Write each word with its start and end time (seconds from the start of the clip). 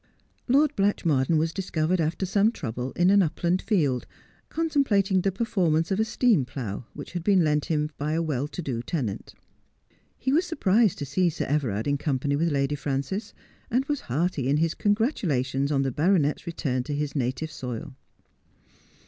Lord 0.47 0.75
Blatchmakdean 0.75 1.37
was 1.37 1.53
discovered 1.53 2.01
after 2.01 2.25
some 2.25 2.51
trouble 2.51 2.91
in 2.93 3.11
an 3.11 3.21
upland 3.21 3.61
field, 3.61 4.07
contemplating 4.49 5.21
the 5.21 5.31
performance 5.31 5.91
of 5.91 5.99
a 5.99 6.03
steam 6.05 6.43
plough 6.43 6.85
which 6.95 7.11
had 7.11 7.23
been 7.23 7.43
lent 7.43 7.65
him 7.65 7.91
by 7.99 8.13
a 8.13 8.21
well 8.23 8.47
to 8.47 8.63
do 8.63 8.81
tenant. 8.81 9.35
He 10.17 10.33
was 10.33 10.47
sur 10.47 10.55
prised 10.55 10.97
to 10.97 11.05
see 11.05 11.29
Sir 11.29 11.45
Everard 11.45 11.85
in 11.87 11.99
company 11.99 12.35
with 12.35 12.49
Lady 12.49 12.73
France 12.73 13.11
s, 13.13 13.35
and 13.69 13.85
was 13.85 14.01
hearty 14.09 14.47
in 14.47 14.57
hi3 14.57 14.79
congratulations 14.79 15.71
on 15.71 15.83
the 15.83 15.91
baronet's 15.91 16.47
return 16.47 16.81
to 16.85 16.95
his 16.95 17.15
native 17.15 17.51
soil. 17.51 17.95